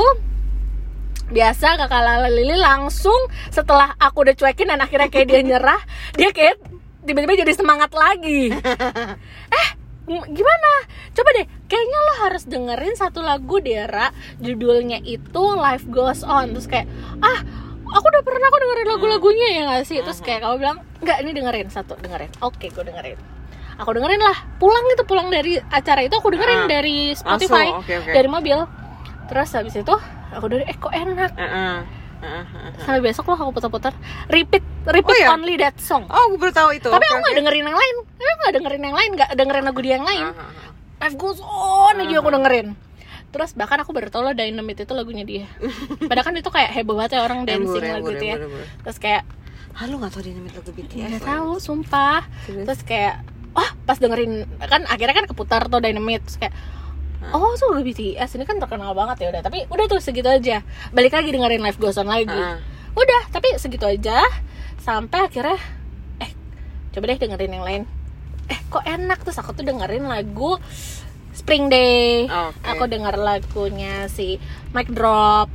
biasa 1.32 1.80
kakak 1.80 2.02
Lala 2.04 2.28
Lili 2.28 2.54
langsung 2.60 3.16
setelah 3.48 3.96
aku 3.96 4.28
udah 4.28 4.36
cuekin 4.36 4.68
dan 4.68 4.84
akhirnya 4.84 5.08
kayak 5.08 5.26
dia 5.32 5.40
nyerah 5.40 5.80
dia 6.14 6.28
kayak 6.30 6.60
tiba-tiba 7.02 7.42
jadi 7.42 7.52
semangat 7.56 7.90
lagi. 7.96 8.52
Eh 9.48 9.68
gimana? 10.06 10.71
Coba 11.12 11.28
deh 11.37 11.47
kayaknya 11.66 11.99
lo 11.99 12.14
harus 12.26 12.42
dengerin 12.44 12.94
satu 12.94 13.23
lagu 13.23 13.62
Dera 13.62 14.11
judulnya 14.38 14.99
itu 15.00 15.42
Life 15.54 15.87
Goes 15.87 16.26
On. 16.26 16.50
Terus 16.50 16.66
kayak 16.66 16.87
ah 17.23 17.38
aku 17.87 18.06
udah 18.09 18.23
pernah 18.25 18.47
aku 18.49 18.59
dengerin 18.59 18.88
lagu-lagunya 18.88 19.49
ya 19.52 19.61
gak 19.71 19.85
sih? 19.87 19.99
Terus 20.00 20.18
kayak 20.21 20.42
kamu 20.42 20.54
bilang 20.59 20.78
nggak 21.02 21.18
ini 21.23 21.30
dengerin 21.32 21.68
satu 21.71 21.94
dengerin. 21.99 22.30
Oke 22.40 22.68
gue 22.68 22.85
dengerin. 22.85 23.18
Aku 23.78 23.90
dengerin 23.92 24.21
lah. 24.21 24.37
Pulang 24.59 24.85
itu 24.90 25.02
pulang 25.02 25.28
dari 25.28 25.56
acara 25.59 26.04
itu 26.04 26.14
aku 26.14 26.28
dengerin 26.30 26.66
Ah, 26.66 26.68
dari 26.68 27.14
Spotify 27.14 27.73
langsung, 27.73 27.82
oke, 27.82 27.92
oke. 28.04 28.11
dari 28.12 28.28
mobil. 28.28 28.59
Terus 29.30 29.50
habis 29.54 29.75
itu 29.75 29.94
aku 30.32 30.47
dari 30.47 30.64
eh 30.66 30.76
kok 30.76 30.92
enak. 30.92 31.30
Heeh, 31.35 31.49
heeh. 31.49 31.78
Sampai 32.78 33.00
besok 33.00 33.26
loh 33.26 33.38
aku 33.38 33.52
putar-putar. 33.52 33.92
Repeat 34.26 34.62
repeat 34.84 35.12
Oh, 35.12 35.18
iya? 35.18 35.28
only 35.30 35.54
that 35.56 35.76
song. 35.76 36.06
Oh 36.06 36.30
gue 36.30 36.38
baru 36.38 36.52
tahu 36.52 36.70
itu. 36.72 36.86
Tapi 36.86 36.98
Oke, 36.98 37.08
aku 37.08 37.18
nggak 37.20 37.36
dengerin 37.36 37.64
yang 37.64 37.74
lain. 37.74 37.96
Tapi 38.08 38.24
aku 38.24 38.40
nggak 38.40 38.54
dengerin 38.54 38.82
yang 38.82 38.94
lain? 38.94 39.10
Nggak 39.12 39.30
dengerin 39.34 39.64
lagu 39.64 39.80
dia 39.80 39.92
yang 39.94 40.06
lain? 40.06 40.24
Ah, 40.24 40.34
ah, 40.34 40.50
ah. 40.62 40.70
Life 41.00 41.16
Goes 41.16 41.40
On 41.40 41.96
aja 41.96 42.16
aku 42.16 42.30
dengerin. 42.30 42.68
Terus 43.28 43.50
bahkan 43.52 43.78
aku 43.78 43.90
baru 43.90 44.08
tau 44.08 44.20
loh 44.20 44.32
Dynamite 44.32 44.82
itu 44.82 44.92
lagunya 44.92 45.24
dia. 45.24 45.46
Padahal 46.08 46.24
kan 46.24 46.34
itu 46.34 46.48
kayak 46.48 46.70
heboh 46.72 46.94
banget 46.94 47.16
ya 47.16 47.20
orang 47.22 47.42
dancing 47.42 47.64
Embur, 47.64 47.82
lagu 47.82 47.98
embur, 48.04 48.12
itu 48.14 48.24
ya. 48.24 48.36
embur, 48.36 48.48
embur. 48.52 48.64
terus 48.82 48.98
kayak 48.98 49.22
Ah, 49.72 49.88
lu 49.88 49.96
gak 49.96 50.12
tau 50.12 50.20
dinamit 50.20 50.52
lagu 50.52 50.68
BTS 50.68 51.00
nggak 51.00 51.24
Lan? 51.24 51.30
tahu 51.32 51.50
sumpah. 51.56 52.20
Serius? 52.44 52.66
terus 52.68 52.80
kayak 52.84 53.24
oh 53.52 53.64
pas 53.82 53.96
dengerin 53.96 54.44
kan 54.60 54.84
akhirnya 54.84 55.14
kan 55.14 55.26
keputar 55.26 55.64
tuh 55.64 55.80
Dynamite. 55.80 56.22
Terus 56.22 56.38
kayak 56.38 56.54
oh 57.30 57.54
tuh 57.54 57.70
lagu 57.70 57.84
BTS 57.84 58.34
ini 58.34 58.42
kan 58.42 58.58
terkenal 58.58 58.90
banget 58.92 59.22
ya 59.22 59.28
udah. 59.30 59.42
Tapi 59.42 59.66
udah 59.66 59.84
tuh 59.86 59.98
segitu 59.98 60.26
aja. 60.26 60.66
Balik 60.90 61.12
lagi 61.12 61.30
dengerin 61.30 61.60
Live 61.60 61.78
Goes 61.78 61.96
On 61.96 62.06
lagi. 62.06 62.26
Heeh. 62.28 62.58
udah 62.92 63.22
tapi 63.30 63.54
segitu 63.56 63.86
aja. 63.86 64.20
Sampai 64.76 65.24
akhirnya 65.24 65.56
eh 66.18 66.30
coba 66.90 67.04
deh 67.06 67.18
dengerin 67.18 67.52
yang 67.52 67.64
lain. 67.64 67.82
Eh 68.46 68.58
kok 68.66 68.82
enak 68.82 69.22
terus 69.22 69.38
aku 69.38 69.52
tuh 69.52 69.62
dengerin 69.62 70.04
lagu 70.04 70.58
Spring 71.32 71.66
Day. 71.66 72.26
Oke. 72.26 72.60
aku 72.66 72.84
denger 72.84 73.16
lagunya 73.16 74.04
si 74.06 74.36
Mic 74.70 74.90
Drop. 74.90 75.48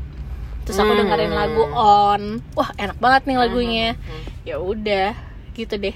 Terus 0.64 0.78
aku 0.78 0.92
Hmm. 0.92 1.02
dengerin 1.02 1.32
lagu 1.32 1.64
On. 1.70 2.24
Wah 2.54 2.70
enak 2.76 2.98
banget 2.98 3.22
nih 3.26 3.38
lagunya. 3.38 3.88
Hmm. 3.94 4.24
ya 4.44 4.58
udah 4.58 5.12
gitu 5.54 5.76
deh. 5.76 5.94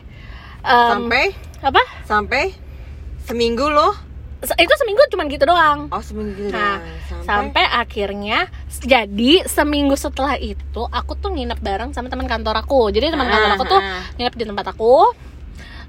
Em, 0.62 0.90
sampai 0.92 1.34
apa? 1.60 1.82
Sampai 2.04 2.54
seminggu 3.24 3.66
loh 3.66 3.96
itu 4.42 4.74
seminggu 4.76 5.02
cuman 5.08 5.26
gitu 5.28 5.46
doang 5.46 5.86
oh 5.88 6.02
seminggu 6.02 6.50
Nah, 6.50 6.82
doang. 6.82 7.24
sampai 7.24 7.62
akhirnya 7.64 8.50
jadi 8.76 9.46
seminggu 9.46 9.94
setelah 9.94 10.34
itu 10.36 10.82
aku 10.84 11.14
tuh 11.14 11.30
nginep 11.30 11.58
bareng 11.58 11.92
sama 11.92 12.08
teman 12.08 12.26
kantor 12.26 12.58
aku. 12.58 12.90
Jadi 12.90 13.08
teman 13.08 13.24
Ah, 13.24 13.32
kantor 13.32 13.52
aku 13.54 13.66
tuh 13.70 13.80
ah. 13.80 14.02
nginep 14.16 14.34
di 14.34 14.44
tempat 14.44 14.66
aku. 14.68 15.14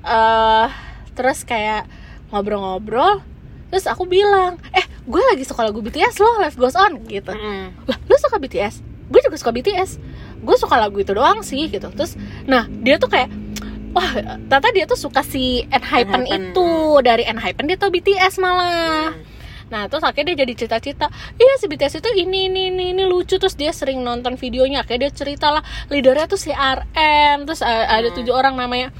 eh 0.02 0.66
terus 1.12 1.42
kayak 1.42 1.88
ngobrol-ngobrol. 2.28 3.21
Terus 3.68 3.87
aku 3.87 4.04
bilang, 4.04 4.61
"Eh, 4.71 4.85
gue 5.02 5.23
lagi 5.25 5.42
suka 5.42 5.62
lagu 5.62 5.80
BTS 5.80 6.18
loh, 6.18 6.37
Life 6.38 6.56
Goes 6.56 6.75
On." 6.75 6.92
gitu. 7.06 7.32
Mm-mm. 7.32 7.73
Lah, 7.87 7.97
lu 8.02 8.16
suka 8.18 8.37
BTS? 8.37 8.85
Gue 9.09 9.21
juga 9.21 9.37
suka 9.37 9.49
BTS. 9.50 9.97
Gue 10.38 10.56
suka 10.56 10.76
lagu 10.76 10.99
itu 10.99 11.09
doang 11.11 11.40
sih 11.40 11.68
gitu. 11.68 11.88
Terus 11.88 12.16
nah, 12.44 12.66
dia 12.66 12.97
tuh 12.97 13.09
kayak 13.09 13.32
Wah, 13.92 14.12
ternyata 14.49 14.68
dia 14.72 14.84
tuh 14.88 14.96
suka 14.96 15.20
si 15.20 15.68
Enhypen 15.68 16.25
itu. 16.25 16.68
Dari 17.04 17.28
Enhypen 17.28 17.68
dia 17.68 17.76
tau 17.76 17.92
BTS 17.92 18.40
malah. 18.40 19.12
Nah 19.68 19.88
terus 19.88 20.04
akhirnya 20.04 20.37
dia 20.37 20.44
jadi 20.44 20.52
cerita-cerita 20.52 21.08
Iya 21.40 21.56
si 21.56 21.64
BTS 21.64 22.04
itu 22.04 22.11
ini, 22.12 22.49
ini, 22.49 22.68
ini, 22.68 22.84
ini 22.92 23.04
lucu. 23.04 23.37
Terus 23.37 23.52
dia 23.52 23.72
sering 23.72 24.00
nonton 24.00 24.37
videonya. 24.37 24.84
Akhirnya 24.84 25.08
dia 25.08 25.12
cerita 25.12 25.49
lah 25.49 25.64
Leadernya 25.88 26.28
tuh 26.28 26.37
si 26.37 26.52
RM 26.52 27.44
Terus 27.49 27.61
uh, 27.61 27.84
ada 27.88 28.08
Hmm. 28.08 28.16
tujuh 28.20 28.32
orang 28.32 28.56
namanya. 28.56 28.92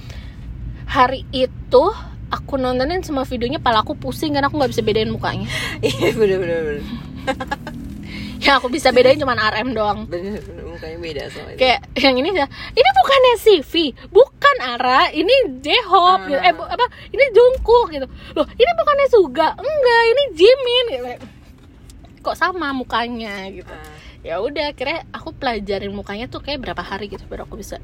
Hari 0.89 1.25
itu 1.33 1.85
aku 2.33 2.57
nontonin 2.57 3.01
semua 3.05 3.25
videonya 3.25 3.61
pala 3.61 3.81
aku 3.85 3.93
pusing 3.97 4.33
karena 4.33 4.49
aku 4.49 4.57
nggak 4.61 4.73
bisa 4.73 4.85
bedain 4.85 5.09
mukanya. 5.09 5.49
Iya 5.85 6.13
bener 6.17 6.37
bener 6.41 6.59
bener 6.65 6.85
yang 8.45 8.55
aku 8.57 8.67
bisa 8.67 8.91
bedain 8.91 9.15
cuma 9.15 9.33
RM 9.33 9.71
doang. 9.71 10.05
Bener 10.05 10.41
bener 10.41 10.65
mukanya 10.67 10.99
beda 10.99 11.23
itu. 11.27 11.41
kayak 11.55 11.79
yang 11.95 12.15
ini 12.15 12.29
ya 12.33 12.47
ini 12.71 12.89
bukannya 12.93 13.35
CV 13.39 13.73
bukan 14.09 14.57
Ara. 14.61 15.11
Ini 15.11 15.35
J-Hope 15.59 16.27
gitu. 16.27 16.41
eh 16.41 16.53
bu- 16.53 16.67
apa 16.67 16.85
ini 17.09 17.25
Jungkook 17.31 17.87
gitu. 17.91 18.07
Loh 18.33 18.47
ini 18.49 18.71
bukannya 18.73 19.07
Suga? 19.09 19.49
Enggak 19.55 20.03
ini 20.09 20.23
Jimin 20.33 20.85
gitu. 20.91 21.07
kok 22.21 22.35
sama 22.35 22.71
mukanya 22.71 23.47
gitu. 23.49 23.67
Ah, 23.69 23.83
ya 24.23 24.39
udah 24.39 24.71
kira 24.73 25.03
aku 25.11 25.31
pelajarin 25.33 25.91
mukanya 25.91 26.27
tuh 26.27 26.39
kayak 26.39 26.63
berapa 26.63 26.79
hari 26.79 27.07
gitu 27.09 27.27
baru 27.27 27.43
aku 27.43 27.57
bisa 27.57 27.83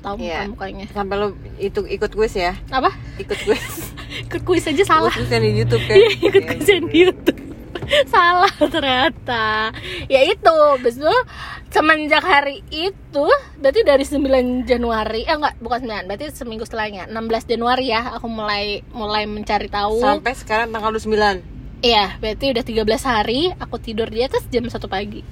tahu 0.00 0.16
muka 0.18 0.32
Iya. 0.34 0.48
mukanya. 0.48 0.84
Sampai 0.88 1.16
lo 1.16 1.26
itu 1.56 1.84
ikut 1.84 2.08
quiz 2.10 2.32
ya? 2.32 2.56
Apa? 2.68 2.88
Ikut 3.16 3.36
quiz 3.38 3.92
ikut 4.26 4.42
kuis 4.42 4.64
aja 4.64 4.80
salah. 4.82 5.12
Quiz 5.12 5.28
yang 5.28 5.40
di 5.40 5.52
YouTube 5.54 5.84
kan? 5.84 5.96
Iya 6.00 6.08
ikut 6.22 6.32
Iya, 6.38 6.48
kuis 6.50 6.66
yang 6.66 6.84
di 6.84 6.96
YouTube 6.98 7.40
salah 8.12 8.52
ternyata 8.56 9.74
ya 10.06 10.20
itu 10.22 10.56
itu 10.80 11.14
semenjak 11.70 12.22
hari 12.22 12.62
itu 12.70 13.26
berarti 13.58 13.80
dari 13.82 14.04
9 14.06 14.66
Januari 14.66 15.22
eh 15.26 15.34
enggak 15.34 15.58
bukan 15.58 15.86
9 15.86 16.08
berarti 16.10 16.26
seminggu 16.30 16.66
setelahnya 16.66 17.06
16 17.06 17.50
Januari 17.50 17.90
ya 17.90 18.14
aku 18.14 18.26
mulai 18.26 18.82
mulai 18.90 19.26
mencari 19.26 19.70
tahu 19.70 20.02
sampai 20.02 20.34
sekarang 20.34 20.70
tanggal 20.70 20.94
29 20.94 21.60
Iya, 21.80 22.20
berarti 22.20 22.52
udah 22.52 22.60
13 22.60 23.08
hari 23.08 23.40
aku 23.56 23.80
tidur 23.80 24.12
di 24.12 24.20
atas 24.20 24.44
jam 24.52 24.68
1 24.68 24.76
pagi. 24.84 25.24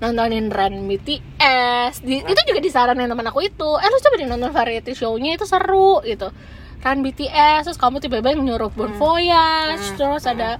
Nontonin 0.00 0.48
Run 0.48 0.88
BTS. 0.88 2.00
Di, 2.00 2.24
itu 2.24 2.40
juga 2.48 2.60
disaranin 2.64 3.04
teman 3.04 3.28
aku 3.28 3.44
itu. 3.44 3.70
Eh 3.76 3.88
lu 3.92 3.98
coba 4.00 4.14
deh 4.16 4.24
nonton 4.24 4.48
variety 4.48 4.96
show-nya 4.96 5.36
itu 5.36 5.44
seru 5.44 6.00
gitu. 6.08 6.32
Run 6.80 7.04
BTS, 7.04 7.68
terus 7.68 7.76
kamu 7.76 8.00
tiba-tiba 8.00 8.32
nyuruh 8.32 8.72
Bon 8.72 8.96
Voyage, 8.96 9.92
Hmm. 9.92 9.96
terus 10.00 10.24
ada 10.24 10.56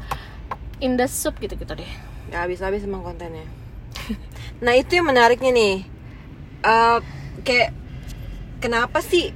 In 0.85 1.01
the 1.01 1.09
Soup 1.09 1.33
gitu-gitu 1.41 1.73
deh. 1.73 1.89
Gak 2.29 2.45
habis-habis 2.45 2.85
emang 2.85 3.01
kontennya 3.01 3.45
Nah 4.65 4.77
itu 4.77 5.01
yang 5.01 5.09
menariknya 5.09 5.49
nih 5.55 5.75
Eh, 6.61 6.99
Kayak 7.45 7.73
Kenapa 8.61 9.01
sih 9.01 9.33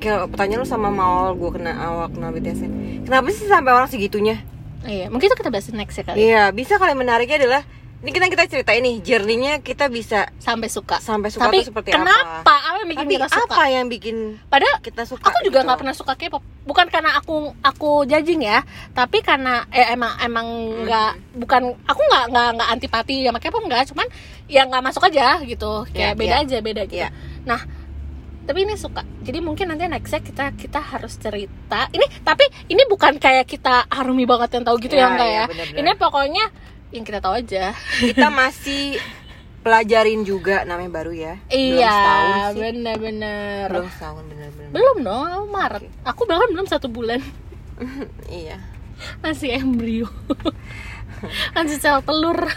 Kayak 0.00 0.32
pertanyaan 0.32 0.64
lu 0.64 0.68
sama 0.68 0.88
Maul 0.92 1.36
Gue 1.36 1.52
kena 1.56 1.72
awal 1.76 2.12
kenal 2.12 2.32
BTS 2.32 2.64
-nya. 2.64 2.70
Kenapa 3.04 3.28
sih 3.32 3.48
sampai 3.48 3.72
orang 3.72 3.88
segitunya 3.88 4.40
Iya, 4.86 5.10
mungkin 5.10 5.26
itu 5.26 5.34
kita 5.34 5.50
bahas 5.50 5.66
next 5.74 5.98
ya 5.98 6.04
kali. 6.06 6.16
Iya 6.30 6.42
bisa 6.54 6.78
kali 6.78 6.94
menariknya 6.94 7.42
adalah 7.42 7.62
Ini 7.96 8.12
kita 8.12 8.28
kita 8.28 8.44
ceritain 8.46 8.80
nih 8.80 9.00
Journey-nya 9.00 9.52
kita 9.58 9.88
bisa 9.88 10.28
Sampai 10.36 10.68
suka. 10.68 11.00
Sampai 11.00 11.32
suka 11.32 11.48
Tapi 11.48 11.64
seperti 11.64 11.90
kenapa? 11.90 12.44
apa 12.44 12.54
Apa 12.54 12.76
yang 12.76 12.86
bikin 12.86 13.00
Tapi 13.00 13.14
kita 13.16 13.26
suka? 13.26 13.44
apa 13.48 13.64
yang 13.66 13.86
bikin 13.88 14.16
Padahal 14.46 14.76
kita 14.78 15.02
suka 15.02 15.24
aku 15.24 15.38
juga 15.42 15.58
gitu? 15.58 15.66
nggak 15.66 15.78
pernah 15.80 15.96
suka 15.96 16.12
K-pop 16.14 16.42
bukan 16.62 16.86
karena 16.86 17.14
aku 17.14 17.34
aku 17.62 17.90
judging 18.04 18.42
ya 18.42 18.58
tapi 18.90 19.22
karena 19.22 19.62
eh, 19.70 19.86
emang 19.88 20.18
emang 20.18 20.46
nggak 20.82 21.10
bukan 21.36 21.62
aku 21.80 22.00
nggak 22.04 22.24
nggak 22.28 22.48
nggak 22.52 22.68
antipati 22.68 23.16
sama 23.22 23.38
K-pop 23.38 23.62
nggak 23.64 23.82
cuman 23.86 24.06
ya 24.44 24.62
nggak 24.64 24.82
masuk 24.82 25.02
aja 25.04 25.38
gitu 25.40 25.86
kayak 25.88 26.12
Iya, 26.12 26.18
beda 26.18 26.26
iya. 26.32 26.42
aja 26.42 26.56
beda 26.60 26.82
gitu 26.84 26.98
Iya. 27.00 27.08
nah 27.42 27.62
tapi 28.42 28.62
ini 28.62 28.74
suka 28.74 29.06
jadi 29.22 29.38
mungkin 29.40 29.66
nanti 29.68 29.86
nextnya 29.86 30.20
kita 30.20 30.44
kita 30.54 30.80
harus 30.84 31.14
cerita 31.14 31.86
ini 31.90 32.02
tapi 32.20 32.42
ini 32.66 32.82
bukan 32.84 33.14
kayak 33.16 33.46
kita 33.46 33.86
army 33.86 34.22
banget 34.22 34.50
yang 34.52 34.64
tahu 34.64 34.76
gitu 34.78 34.94
ya 34.94 35.00
Iya, 35.00 35.06
enggak 35.08 35.28
iya, 35.28 35.38
ya 35.38 35.44
benar-benar. 35.46 35.78
ini 35.78 35.90
pokoknya 35.96 36.44
yang 36.94 37.04
kita 37.06 37.18
tahu 37.18 37.34
aja. 37.42 37.74
Kita 37.98 38.28
masih 38.40 39.00
pelajarin 39.66 40.22
juga 40.22 40.62
namanya 40.62 40.92
baru 40.94 41.12
ya. 41.12 41.34
Iya 41.50 41.98
bener-bener. 42.54 43.66
Belum 43.66 43.90
setahun 43.90 44.24
bener-bener. 44.30 44.70
Belum 44.70 44.96
dong 45.02 45.26
aku 45.26 45.46
Maret. 45.50 45.82
Aku 46.06 46.22
bahkan 46.30 46.50
belum 46.54 46.66
satu 46.70 46.86
bulan. 46.86 47.20
Iya. 48.32 48.56
Masih 49.20 49.60
embrio. 49.60 50.08
Masih 51.56 51.76
sel 51.76 52.00
telur. 52.00 52.48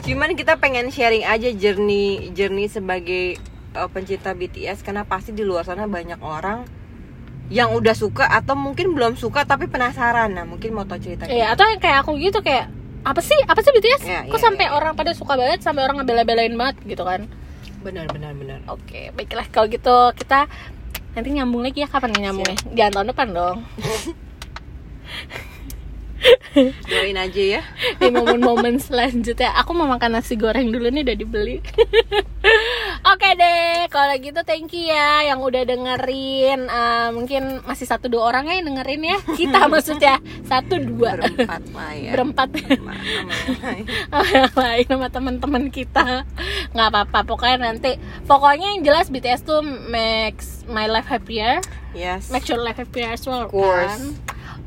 Cuman 0.00 0.32
kita 0.32 0.56
pengen 0.56 0.88
sharing 0.88 1.28
aja 1.28 1.52
journey 1.52 2.32
journey 2.32 2.72
sebagai 2.72 3.36
uh, 3.76 3.84
pencinta 3.92 4.32
BTS 4.32 4.80
karena 4.80 5.04
pasti 5.04 5.36
di 5.36 5.44
luar 5.44 5.68
sana 5.68 5.84
banyak 5.84 6.24
orang 6.24 6.64
yang 7.46 7.70
udah 7.70 7.94
suka 7.94 8.26
atau 8.26 8.58
mungkin 8.58 8.90
belum 8.94 9.14
suka 9.14 9.46
tapi 9.46 9.70
penasaran. 9.70 10.34
Nah, 10.34 10.44
mungkin 10.46 10.74
mau 10.74 10.82
tau 10.82 10.98
cerita. 10.98 11.30
Iya, 11.30 11.54
atau 11.54 11.62
yang 11.66 11.78
kayak 11.78 12.02
aku 12.02 12.18
gitu 12.18 12.42
kayak 12.42 12.70
apa 13.06 13.22
sih? 13.22 13.38
Apa 13.46 13.62
sih 13.62 13.70
BTS? 13.70 14.02
Iya, 14.02 14.20
Kok 14.26 14.38
iya, 14.38 14.44
sampai 14.50 14.66
iya. 14.66 14.74
orang 14.74 14.98
pada 14.98 15.14
suka 15.14 15.38
banget 15.38 15.62
sampai 15.62 15.86
orang 15.86 16.02
ngebela-belain 16.02 16.54
banget 16.58 16.76
gitu 16.82 17.06
kan? 17.06 17.30
Benar 17.86 18.10
benar 18.10 18.34
benar. 18.34 18.58
Oke, 18.66 19.14
baiklah 19.14 19.46
kalau 19.54 19.70
gitu 19.70 20.10
kita 20.18 20.50
nanti 21.14 21.28
nyambung 21.30 21.62
lagi 21.62 21.86
ya 21.86 21.88
kapan 21.88 22.10
nih 22.18 22.22
nyambungnya? 22.28 22.58
Jangan 22.74 22.92
tahun 22.98 23.08
depan 23.14 23.28
dong. 23.30 23.58
Doain 26.90 27.14
aja 27.14 27.42
ya. 27.60 27.62
Di 28.00 28.10
momen-momen 28.10 28.82
selanjutnya 28.82 29.54
aku 29.54 29.70
mau 29.76 29.86
makan 29.86 30.18
nasi 30.18 30.34
goreng 30.34 30.74
dulu 30.74 30.90
nih 30.90 31.06
udah 31.06 31.16
dibeli. 31.16 31.56
Oke 33.06 33.28
deh, 33.32 33.86
kalau 33.86 34.18
gitu 34.18 34.42
thank 34.42 34.70
you 34.70 34.90
ya 34.90 35.22
yang 35.24 35.38
udah 35.38 35.62
dengerin. 35.62 36.66
Eh, 36.66 37.08
mungkin 37.10 37.62
masih 37.62 37.86
satu 37.86 38.06
dua 38.06 38.28
orang 38.28 38.46
ya 38.46 38.58
yang 38.58 38.66
dengerin 38.68 39.02
ya. 39.04 39.18
Kita 39.30 39.66
maksudnya 39.72 40.18
satu 40.42 40.74
dua 40.76 41.14
Berempat 41.16 41.62
lah 41.70 41.92
ya. 41.94 42.10
berempat. 42.12 42.48
Lain. 42.50 43.84
sama 44.86 45.06
teman-teman 45.08 45.68
kita 45.68 46.26
nggak 46.72 46.88
apa-apa 46.88 47.18
pokoknya 47.24 47.56
nanti 47.64 47.94
pokoknya 48.24 48.74
yang 48.74 48.82
jelas 48.82 49.06
BTS 49.06 49.42
tuh 49.44 49.60
makes 49.62 50.66
my 50.66 50.86
life 50.86 51.06
happier 51.06 51.58
Yes. 51.92 52.28
make 52.28 52.46
your 52.46 52.58
life 52.58 52.76
happier 52.76 53.08
as 53.08 53.24
well 53.24 53.46
Of 53.46 53.52
course. 53.52 53.88
kan 53.88 54.02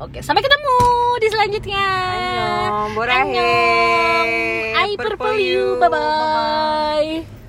oke 0.00 0.18
sampai 0.20 0.40
ketemu 0.40 0.76
di 1.16 1.28
selanjutnya 1.28 1.86
Annyeong. 2.08 2.90
Annyeong. 2.96 4.28
I 4.76 4.88
Purple 4.94 5.36
you 5.36 5.76
you. 5.76 5.78
bye 5.78 5.90
bye 5.90 7.39